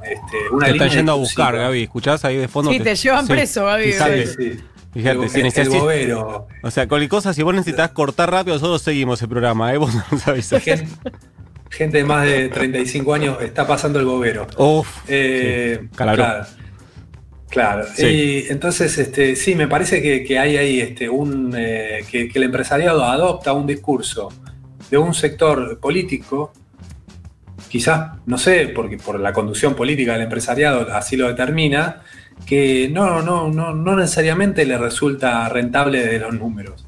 este, 0.02 0.50
una 0.50 0.68
Te 0.68 0.72
línea 0.72 0.88
están 0.88 0.98
yendo 0.98 1.12
a 1.12 1.16
buscar. 1.16 1.58
Gaby. 1.58 1.84
¿Escuchás 1.84 2.24
ahí 2.24 2.38
de 2.38 2.48
fondo? 2.48 2.72
Sí, 2.72 2.80
te 2.80 2.96
llevan 2.96 3.28
preso, 3.28 3.66
Gaby. 3.66 3.92
Sí, 3.92 4.28
sí. 4.38 4.60
Fíjate, 4.94 5.24
el, 5.24 5.30
si 5.30 5.40
el 5.40 5.46
necesitas- 5.46 5.80
bobero. 5.80 6.48
O 6.64 6.72
sea, 6.72 6.88
cualquier 6.88 7.10
cosa, 7.10 7.34
si 7.34 7.44
vos 7.44 7.54
necesitas 7.54 7.92
cortar 7.92 8.32
rápido, 8.32 8.56
nosotros 8.56 8.82
seguimos 8.82 9.22
el 9.22 9.30
programa, 9.30 9.74
¿eh? 9.74 9.78
Vos 9.80 9.94
no 10.12 10.20
sabés. 10.20 10.50
Gente, 10.50 10.88
gente 11.70 11.98
de 12.00 12.04
más 12.04 12.26
de 12.26 12.50
35 12.50 13.14
años 13.14 13.38
está 13.42 13.66
pasando 13.68 14.00
el 14.00 14.06
bobero. 14.06 14.48
Uf. 14.58 14.88
Eh, 15.08 15.80
sí. 15.82 15.88
Claro. 15.96 16.46
Claro. 17.50 17.86
Sí. 17.96 18.06
Y 18.06 18.46
entonces, 18.50 18.98
este, 18.98 19.36
sí, 19.36 19.56
me 19.56 19.68
parece 19.68 20.02
que, 20.02 20.24
que 20.24 20.40
hay 20.40 20.56
ahí 20.56 20.80
este, 20.80 21.10
un, 21.10 21.54
eh, 21.58 22.06
que, 22.10 22.30
que 22.30 22.40
el 22.40 22.46
empresariado 22.46 23.04
adopta 23.04 23.52
un 23.52 23.68
discurso 23.68 24.30
de 24.90 24.98
un 24.98 25.14
sector 25.14 25.78
político, 25.80 26.54
quizás, 27.68 28.12
no 28.26 28.38
sé, 28.38 28.72
porque 28.74 28.98
por 28.98 29.20
la 29.20 29.34
conducción 29.34 29.76
política 29.76 30.14
del 30.14 30.24
empresariado 30.24 30.88
así 30.94 31.18
lo 31.18 31.28
determina, 31.28 32.02
que 32.46 32.90
no, 32.90 33.22
no, 33.22 33.50
no, 33.50 33.74
no 33.74 33.96
necesariamente 33.96 34.66
le 34.66 34.78
resulta 34.78 35.48
rentable 35.50 36.06
de 36.06 36.20
los 36.20 36.34
números. 36.34 36.86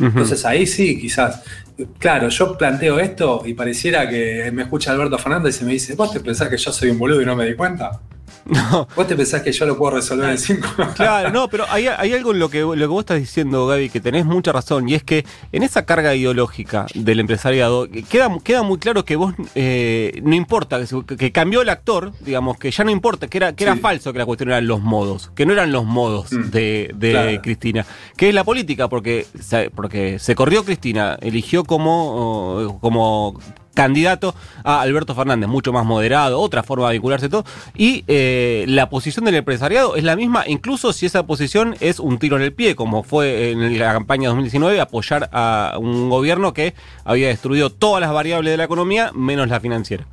Entonces 0.00 0.44
ahí 0.44 0.66
sí, 0.66 1.00
quizás. 1.00 1.42
Claro, 1.98 2.28
yo 2.28 2.56
planteo 2.56 2.98
esto 2.98 3.42
y 3.44 3.54
pareciera 3.54 4.08
que 4.08 4.50
me 4.52 4.62
escucha 4.62 4.92
Alberto 4.92 5.18
Fernández 5.18 5.60
y 5.60 5.64
me 5.64 5.72
dice, 5.72 5.94
¿vos 5.94 6.10
te 6.10 6.20
pensás 6.20 6.48
que 6.48 6.56
yo 6.56 6.72
soy 6.72 6.90
un 6.90 6.98
boludo 6.98 7.20
y 7.20 7.26
no 7.26 7.36
me 7.36 7.44
di 7.44 7.54
cuenta? 7.54 8.00
No, 8.46 8.86
¿Vos 8.94 9.06
te 9.08 9.16
pensás 9.16 9.42
que 9.42 9.50
yo 9.52 9.66
lo 9.66 9.76
puedo 9.76 9.96
resolver 9.96 10.30
en 10.30 10.38
cinco? 10.38 10.68
Claro, 10.94 11.30
no, 11.30 11.48
pero 11.48 11.64
hay, 11.68 11.86
hay 11.88 12.12
algo 12.12 12.32
en 12.32 12.38
lo 12.38 12.48
que, 12.48 12.60
lo 12.60 12.74
que 12.74 12.86
vos 12.86 13.00
estás 13.00 13.18
diciendo, 13.18 13.66
Gaby, 13.66 13.90
que 13.90 14.00
tenés 14.00 14.24
mucha 14.24 14.52
razón, 14.52 14.88
y 14.88 14.94
es 14.94 15.02
que 15.02 15.24
en 15.52 15.62
esa 15.64 15.84
carga 15.84 16.14
ideológica 16.14 16.86
del 16.94 17.18
empresariado, 17.20 17.88
que 17.90 18.02
queda, 18.04 18.30
queda 18.44 18.62
muy 18.62 18.78
claro 18.78 19.04
que 19.04 19.16
vos 19.16 19.34
eh, 19.56 20.20
no 20.22 20.34
importa, 20.34 20.78
que, 21.18 21.32
cambió 21.32 21.60
el 21.62 21.68
actor, 21.68 22.12
digamos, 22.20 22.56
que 22.58 22.70
ya 22.70 22.84
no 22.84 22.90
importa, 22.90 23.26
que 23.26 23.38
era, 23.38 23.52
que 23.54 23.64
era 23.64 23.76
falso 23.76 24.12
que 24.12 24.18
la 24.20 24.26
cuestión 24.26 24.50
eran 24.50 24.66
los 24.66 24.80
modos, 24.80 25.32
que 25.34 25.44
no 25.44 25.52
eran 25.52 25.72
los 25.72 25.84
modos 25.84 26.30
Mm, 26.32 26.50
de, 26.50 26.90
de 26.94 27.10
claro. 27.10 27.42
Cristina, 27.42 27.86
que 28.16 28.28
es 28.28 28.34
la 28.34 28.44
política, 28.44 28.88
porque, 28.88 29.26
se- 29.40 29.70
porque 29.70 30.18
se 30.18 30.34
corrió 30.34 30.64
Cristina, 30.64 31.16
eligió 31.20 31.64
como, 31.64 32.78
como 32.80 33.40
candidato 33.76 34.34
a 34.64 34.80
Alberto 34.80 35.14
Fernández, 35.14 35.48
mucho 35.48 35.72
más 35.72 35.84
moderado, 35.84 36.40
otra 36.40 36.64
forma 36.64 36.88
de 36.88 36.94
vincularse 36.94 37.28
todo, 37.28 37.44
y 37.76 38.02
eh, 38.08 38.64
la 38.66 38.88
posición 38.88 39.24
del 39.26 39.36
empresariado 39.36 39.94
es 39.94 40.02
la 40.02 40.16
misma, 40.16 40.42
incluso 40.48 40.92
si 40.92 41.06
esa 41.06 41.24
posición 41.26 41.76
es 41.80 42.00
un 42.00 42.18
tiro 42.18 42.36
en 42.36 42.42
el 42.42 42.52
pie, 42.52 42.74
como 42.74 43.04
fue 43.04 43.50
en 43.52 43.78
la 43.78 43.92
campaña 43.92 44.28
2019, 44.30 44.80
apoyar 44.80 45.28
a 45.32 45.76
un 45.78 46.10
gobierno 46.10 46.52
que 46.52 46.74
había 47.04 47.28
destruido 47.28 47.70
todas 47.70 48.00
las 48.00 48.12
variables 48.12 48.50
de 48.52 48.56
la 48.56 48.64
economía, 48.64 49.12
menos 49.14 49.48
la 49.48 49.60
financiera. 49.60 50.06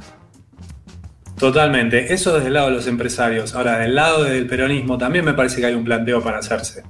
Totalmente. 1.38 2.14
Eso 2.14 2.34
desde 2.36 2.48
el 2.48 2.54
lado 2.54 2.68
de 2.68 2.76
los 2.76 2.88
empresarios. 2.88 3.56
Ahora, 3.56 3.80
del 3.80 3.96
lado 3.96 4.24
del 4.24 4.46
peronismo 4.46 4.98
también 4.98 5.26
me 5.26 5.34
parece 5.34 5.60
que 5.62 5.66
hay 5.68 5.74
un 5.74 5.84
planteo 5.84 6.22
para 6.22 6.38
hacerse. 6.40 6.84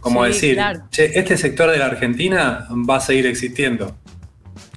Como 0.00 0.24
Sí, 0.24 0.28
decir, 0.32 0.54
claro. 0.54 0.82
che, 0.90 1.18
este 1.18 1.36
sector 1.36 1.70
de 1.70 1.78
la 1.78 1.86
Argentina 1.86 2.66
va 2.88 2.96
a 2.96 3.00
seguir 3.00 3.26
existiendo. 3.26 3.96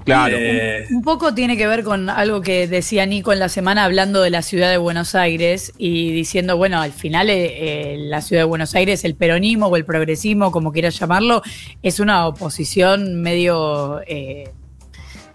Claro. 0.10 0.36
Eh, 0.40 0.86
Un 0.90 1.02
poco 1.04 1.34
tiene 1.34 1.56
que 1.56 1.68
ver 1.68 1.84
con 1.84 2.10
algo 2.10 2.42
que 2.42 2.68
decía 2.68 3.06
Nico 3.06 3.32
en 3.32 3.40
la 3.40 3.48
semana 3.50 3.86
hablando 3.86 4.22
de 4.22 4.30
la 4.32 4.42
ciudad 4.42 4.70
de 4.72 4.78
Buenos 4.78 5.14
Aires 5.16 5.72
y 5.78 6.12
diciendo, 6.12 6.58
bueno, 6.58 6.82
al 6.82 6.92
final 6.92 7.30
eh, 7.30 7.94
eh, 7.94 7.98
la 8.00 8.22
ciudad 8.22 8.42
de 8.42 8.46
Buenos 8.48 8.74
Aires, 8.76 9.06
el 9.06 9.16
peronismo 9.16 9.68
o 9.68 9.76
el 9.78 9.86
progresismo, 9.86 10.52
como 10.52 10.72
quieras 10.72 10.98
llamarlo, 11.00 11.42
es 11.84 12.00
una 12.00 12.26
oposición 12.28 13.22
medio 13.22 14.02
eh, 14.08 14.50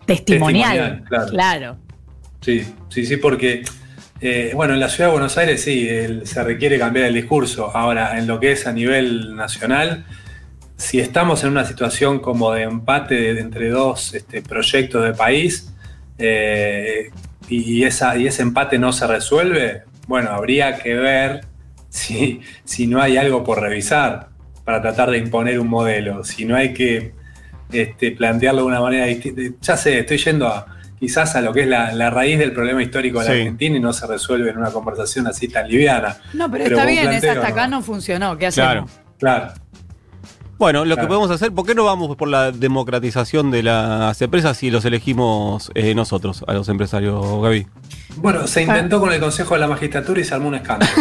testimonial. 0.06 1.02
Testimonial, 1.04 1.04
claro. 1.08 1.30
claro. 1.30 1.76
Sí, 2.40 2.62
sí, 2.88 3.06
sí, 3.06 3.16
porque, 3.16 3.62
eh, 4.20 4.50
bueno, 4.54 4.74
en 4.74 4.80
la 4.80 4.88
ciudad 4.88 5.08
de 5.08 5.12
Buenos 5.12 5.38
Aires 5.38 5.62
sí, 5.62 5.88
el- 5.88 6.26
se 6.26 6.42
requiere 6.44 6.78
cambiar 6.78 7.06
el 7.06 7.14
discurso. 7.14 7.70
Ahora, 7.74 8.18
en 8.18 8.26
lo 8.26 8.38
que 8.40 8.52
es 8.52 8.66
a 8.66 8.72
nivel 8.72 9.34
nacional, 9.36 10.04
si 10.76 11.00
estamos 11.00 11.42
en 11.44 11.50
una 11.50 11.64
situación 11.64 12.18
como 12.18 12.52
de 12.52 12.62
empate 12.62 13.14
de- 13.34 13.40
entre 13.40 13.68
dos 13.70 14.14
este, 14.14 14.42
proyectos 14.42 15.04
de 15.04 15.12
país 15.14 15.72
eh, 16.18 17.10
y, 17.48 17.84
esa, 17.84 18.16
y 18.16 18.26
ese 18.26 18.42
empate 18.42 18.78
no 18.78 18.92
se 18.92 19.06
resuelve, 19.06 19.82
bueno, 20.08 20.30
habría 20.30 20.78
que 20.78 20.94
ver 20.94 21.42
si, 21.88 22.40
si 22.64 22.86
no 22.86 23.00
hay 23.00 23.16
algo 23.16 23.44
por 23.44 23.60
revisar 23.60 24.28
para 24.64 24.80
tratar 24.80 25.10
de 25.10 25.18
imponer 25.18 25.60
un 25.60 25.68
modelo, 25.68 26.24
si 26.24 26.44
no 26.44 26.56
hay 26.56 26.72
que 26.72 27.12
este, 27.70 28.12
plantearlo 28.12 28.62
de 28.62 28.66
una 28.66 28.80
manera 28.80 29.06
distinta. 29.06 29.42
Ya 29.60 29.76
sé, 29.76 29.98
estoy 29.98 30.16
yendo 30.18 30.48
a, 30.48 30.66
quizás 30.98 31.36
a 31.36 31.40
lo 31.42 31.52
que 31.52 31.62
es 31.62 31.68
la, 31.68 31.92
la 31.92 32.08
raíz 32.10 32.38
del 32.38 32.52
problema 32.52 32.82
histórico 32.82 33.20
de 33.20 33.26
la 33.26 33.32
Sí. 33.34 33.40
Argentina 33.40 33.76
y 33.76 33.80
no 33.80 33.92
se 33.92 34.06
resuelve 34.06 34.50
en 34.50 34.58
una 34.58 34.70
conversación 34.70 35.26
así 35.26 35.48
tan 35.48 35.68
liviana. 35.68 36.16
No, 36.32 36.50
pero, 36.50 36.64
Pero 36.64 36.76
está 36.78 36.88
bien, 36.88 37.08
esa 37.12 37.32
hasta 37.32 37.48
acá 37.48 37.66
no. 37.68 37.76
no 37.78 37.82
funcionó. 37.82 38.38
¿Qué 38.38 38.46
hacemos? 38.46 38.68
Claro. 38.70 38.86
Claro. 39.18 39.52
Bueno, 40.58 40.84
lo 40.84 40.96
que 40.96 41.06
podemos 41.06 41.30
hacer, 41.30 41.52
¿por 41.52 41.66
qué 41.66 41.74
no 41.74 41.84
vamos 41.84 42.16
por 42.16 42.28
la 42.28 42.52
democratización 42.52 43.50
de 43.50 43.62
las 43.62 44.20
empresas 44.22 44.56
si 44.56 44.70
los 44.70 44.84
elegimos 44.84 45.70
eh, 45.74 45.94
nosotros, 45.94 46.44
a 46.46 46.52
los 46.54 46.68
empresarios, 46.68 47.20
Gaby? 47.42 47.66
Bueno, 48.16 48.46
se 48.46 48.62
intentó 48.62 49.00
con 49.00 49.12
el 49.12 49.20
Consejo 49.20 49.54
de 49.54 49.60
la 49.60 49.66
Magistratura 49.66 50.20
y 50.20 50.24
se 50.24 50.32
armó 50.34 50.48
un 50.48 50.54
escándalo. 50.54 50.92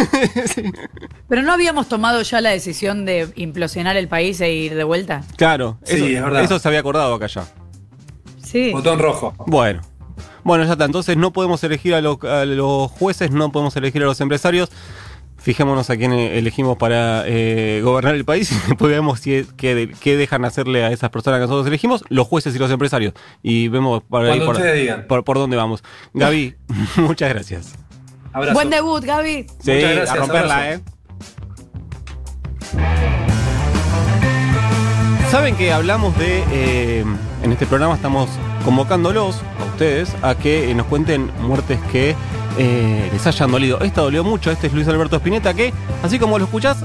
Pero 1.28 1.42
no 1.42 1.52
habíamos 1.52 1.88
tomado 1.88 2.22
ya 2.22 2.40
la 2.40 2.50
decisión 2.50 3.04
de 3.04 3.28
implosionar 3.36 3.96
el 3.96 4.08
país 4.08 4.40
e 4.40 4.52
ir 4.52 4.74
de 4.74 4.84
vuelta. 4.84 5.22
Claro, 5.36 5.78
Sí, 5.84 5.94
eso, 5.96 6.04
es 6.06 6.22
verdad. 6.22 6.42
eso 6.42 6.58
se 6.58 6.68
había 6.68 6.80
acordado 6.80 7.14
acá 7.14 7.26
ya. 7.28 7.44
Sí. 8.42 8.72
Botón 8.72 8.98
rojo. 8.98 9.34
Bueno. 9.46 9.80
Bueno, 10.42 10.64
ya 10.64 10.72
está. 10.72 10.84
Entonces 10.84 11.16
no 11.16 11.32
podemos 11.32 11.62
elegir 11.64 11.94
a, 11.94 12.00
los- 12.00 12.22
a 12.24 12.44
los 12.44 12.90
jueces, 12.90 13.30
no 13.30 13.50
podemos 13.50 13.74
elegir 13.76 14.02
a 14.02 14.06
los 14.06 14.20
empresarios. 14.20 14.68
Fijémonos 15.44 15.90
a 15.90 15.96
quién 15.98 16.14
eh, 16.14 16.38
elegimos 16.38 16.78
para 16.78 17.24
eh, 17.26 17.82
gobernar 17.84 18.14
el 18.14 18.24
país 18.24 18.50
y 18.66 18.68
después 18.68 18.90
vemos 18.90 19.20
si, 19.20 19.46
qué, 19.58 19.92
qué 20.00 20.16
dejan 20.16 20.46
hacerle 20.46 20.82
a 20.84 20.90
esas 20.90 21.10
personas 21.10 21.36
que 21.36 21.42
nosotros 21.42 21.66
elegimos, 21.66 22.02
los 22.08 22.26
jueces 22.26 22.56
y 22.56 22.58
los 22.58 22.70
empresarios. 22.70 23.12
Y 23.42 23.68
vemos 23.68 24.02
por 24.04 24.24
ahí 24.24 24.40
por, 24.40 25.36
dónde 25.38 25.56
vamos. 25.56 25.84
Gaby, 26.14 26.54
muchas 26.96 27.28
gracias. 27.28 27.74
Abrazo. 28.32 28.54
Buen 28.54 28.70
debut, 28.70 29.04
Gaby. 29.04 29.46
Sí, 29.60 29.72
Muchas 29.72 29.94
gracias, 29.94 30.10
a 30.10 30.16
romperla, 30.16 30.56
abrazo. 30.56 30.82
¿eh? 32.78 33.23
Saben 35.34 35.56
que 35.56 35.72
hablamos 35.72 36.16
de. 36.16 36.44
eh, 36.52 37.04
en 37.42 37.50
este 37.50 37.66
programa 37.66 37.96
estamos 37.96 38.30
convocándolos 38.64 39.40
a 39.60 39.64
ustedes 39.64 40.14
a 40.22 40.36
que 40.36 40.70
eh, 40.70 40.74
nos 40.76 40.86
cuenten 40.86 41.28
muertes 41.40 41.80
que 41.90 42.14
eh, 42.56 43.10
les 43.12 43.26
hayan 43.26 43.50
dolido. 43.50 43.80
Esta 43.80 44.02
dolió 44.02 44.22
mucho. 44.22 44.52
Este 44.52 44.68
es 44.68 44.72
Luis 44.72 44.86
Alberto 44.86 45.16
Spinetta, 45.16 45.52
que, 45.52 45.72
así 46.04 46.20
como 46.20 46.38
lo 46.38 46.44
escuchás, 46.44 46.84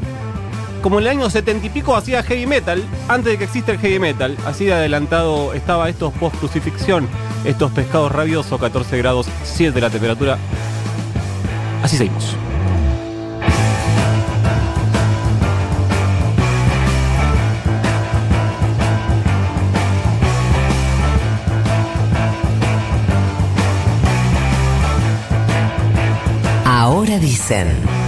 como 0.81 0.97
en 0.97 1.05
el 1.05 1.11
año 1.11 1.29
70 1.29 1.67
y 1.67 1.69
pico 1.69 1.95
hacía 1.95 2.23
heavy 2.23 2.47
metal, 2.47 2.83
antes 3.07 3.33
de 3.33 3.37
que 3.37 3.43
exista 3.43 3.71
el 3.71 3.77
heavy 3.77 3.99
metal. 3.99 4.35
Así 4.47 4.65
de 4.65 4.73
adelantado 4.73 5.53
estaba 5.53 5.87
estos 5.87 6.11
post 6.13 6.35
crucifixión, 6.37 7.07
estos 7.45 7.71
pescados 7.71 8.11
rabiosos, 8.11 8.59
14 8.59 8.97
grados 8.97 9.27
7 9.43 9.79
la 9.79 9.91
temperatura. 9.91 10.39
Así 11.83 11.97
seguimos. 11.97 12.35
Ahora 27.19 27.98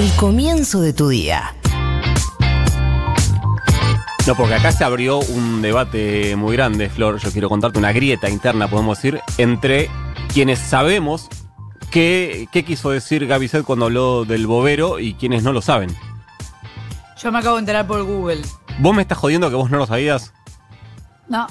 dicen. 0.00 0.16
comienzo 0.16 0.80
de 0.80 0.92
tu 0.92 1.08
día. 1.08 1.54
No, 4.26 4.36
porque 4.36 4.54
acá 4.54 4.70
se 4.70 4.84
abrió 4.84 5.18
un 5.18 5.62
debate 5.62 6.36
muy 6.36 6.54
grande, 6.56 6.88
Flor. 6.88 7.18
Yo 7.18 7.32
quiero 7.32 7.48
contarte 7.48 7.78
una 7.78 7.92
grieta 7.92 8.30
interna, 8.30 8.68
podemos 8.68 8.98
decir, 8.98 9.20
entre 9.36 9.90
quienes 10.32 10.60
sabemos 10.60 11.28
qué, 11.90 12.46
qué 12.52 12.64
quiso 12.64 12.90
decir 12.90 13.26
Gavicet 13.26 13.64
cuando 13.64 13.86
habló 13.86 14.24
del 14.24 14.46
bobero 14.46 15.00
y 15.00 15.14
quienes 15.14 15.42
no 15.42 15.52
lo 15.52 15.60
saben. 15.60 15.90
Yo 17.20 17.32
me 17.32 17.38
acabo 17.38 17.56
de 17.56 17.60
enterar 17.60 17.86
por 17.86 18.02
Google. 18.04 18.42
¿Vos 18.78 18.94
me 18.94 19.02
estás 19.02 19.18
jodiendo 19.18 19.50
que 19.50 19.56
vos 19.56 19.70
no 19.70 19.78
lo 19.78 19.86
sabías? 19.86 20.32
No. 21.28 21.46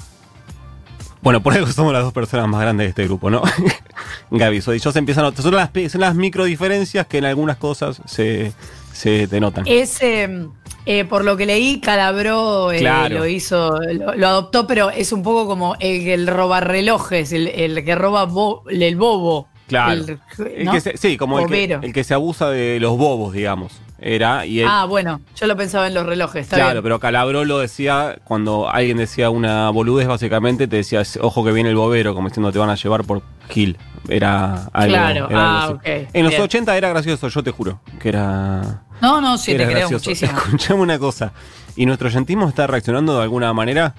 Bueno, 1.20 1.42
por 1.42 1.54
eso 1.54 1.70
somos 1.72 1.92
las 1.92 2.02
dos 2.02 2.12
personas 2.12 2.48
más 2.48 2.60
grandes 2.60 2.86
de 2.86 2.88
este 2.88 3.04
grupo, 3.04 3.30
¿no? 3.30 3.42
Gaby, 4.38 4.56
y 4.58 4.78
yo 4.78 4.92
se 4.92 4.98
empiezan 4.98 5.24
a. 5.26 5.32
Son 5.36 5.54
las, 5.54 5.70
son 5.90 6.00
las 6.00 6.14
micro 6.14 6.44
diferencias 6.44 7.06
que 7.06 7.18
en 7.18 7.24
algunas 7.26 7.56
cosas 7.58 8.00
se, 8.06 8.52
se 8.92 9.26
denotan. 9.26 9.64
Es, 9.66 10.02
eh, 10.02 10.46
eh, 10.86 11.04
por 11.04 11.24
lo 11.24 11.36
que 11.36 11.46
leí, 11.46 11.80
Calabró 11.80 12.72
eh, 12.72 12.78
Claro. 12.78 13.18
lo 13.18 13.26
hizo, 13.26 13.78
lo, 13.92 14.14
lo 14.14 14.26
adoptó, 14.28 14.66
pero 14.66 14.90
es 14.90 15.12
un 15.12 15.22
poco 15.22 15.46
como 15.46 15.76
el, 15.80 16.08
el 16.08 16.26
roba 16.26 16.60
relojes, 16.60 17.32
el, 17.32 17.48
el 17.48 17.84
que 17.84 17.94
roba 17.94 18.24
bo- 18.24 18.64
el 18.68 18.96
bobo. 18.96 19.48
Claro. 19.68 19.92
El, 19.92 20.18
El 20.56 20.64
¿no? 20.64 20.72
que 20.72 20.80
se- 20.80 20.96
sí, 20.96 21.16
como 21.16 21.46
que, 21.46 21.64
el 21.64 21.92
que 21.92 22.04
se 22.04 22.14
abusa 22.14 22.50
de 22.50 22.78
los 22.80 22.96
bobos, 22.98 23.32
digamos. 23.32 23.80
Era, 24.04 24.44
y 24.46 24.60
él, 24.60 24.66
Ah, 24.68 24.84
bueno, 24.84 25.20
yo 25.36 25.46
lo 25.46 25.56
pensaba 25.56 25.86
en 25.86 25.94
los 25.94 26.04
relojes, 26.04 26.42
está 26.42 26.56
claro, 26.56 26.72
bien. 26.72 26.82
pero 26.82 26.98
Calabró 26.98 27.44
lo 27.44 27.58
decía 27.60 28.16
cuando 28.24 28.68
alguien 28.68 28.96
decía 28.96 29.30
una 29.30 29.70
boludez, 29.70 30.08
básicamente 30.08 30.66
te 30.66 30.76
decía, 30.76 31.02
ojo 31.20 31.44
que 31.44 31.52
viene 31.52 31.70
el 31.70 31.76
bobero, 31.76 32.12
como 32.14 32.28
diciendo 32.28 32.50
te 32.50 32.58
van 32.58 32.70
a 32.70 32.74
llevar 32.74 33.04
por 33.04 33.22
Gil. 33.48 33.78
Era 34.08 34.64
algo. 34.72 34.94
Claro, 34.94 35.30
era 35.30 35.40
ah, 35.40 35.62
algo 35.66 35.80
En 35.84 36.24
los 36.24 36.30
bien. 36.30 36.42
80 36.42 36.76
era 36.76 36.88
gracioso, 36.88 37.28
yo 37.28 37.42
te 37.44 37.52
juro, 37.52 37.80
que 38.00 38.08
era. 38.08 38.82
No, 39.00 39.20
no, 39.20 39.38
sí, 39.38 39.52
era 39.52 39.66
te 39.66 39.72
creo 39.72 39.88
gracioso. 39.88 40.10
muchísimo. 40.10 40.32
Escuchame 40.38 40.80
una 40.80 40.98
cosa. 40.98 41.32
¿Y 41.76 41.86
nuestro 41.86 42.08
oyentismo 42.08 42.48
está 42.48 42.66
reaccionando 42.66 43.16
de 43.16 43.22
alguna 43.22 43.52
manera? 43.52 43.94